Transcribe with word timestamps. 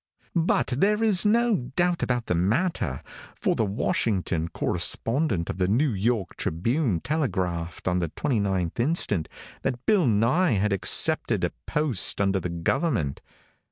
But 0.35 0.73
there 0.77 1.03
is 1.03 1.27
no 1.27 1.55
doubt 1.75 2.01
about 2.01 2.25
the 2.25 2.33
matter, 2.33 3.03
for 3.39 3.53
the 3.55 3.65
Washington 3.67 4.47
correspondent 4.47 5.47
of 5.47 5.59
the 5.59 5.67
New 5.67 5.91
York 5.91 6.37
Tribune 6.37 7.01
telegraphed 7.01 7.87
on 7.87 7.99
the 7.99 8.09
29th 8.09 8.79
instant, 8.79 9.29
that 9.61 9.85
Bill 9.85 10.07
Nye 10.07 10.53
had 10.53 10.73
accepted 10.73 11.43
a 11.43 11.51
post 11.67 12.19
under 12.19 12.39
the 12.39 12.49
government. 12.49 13.21